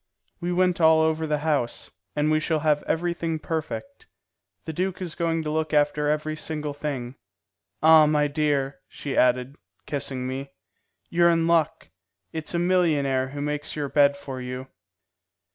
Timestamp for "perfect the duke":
3.37-4.99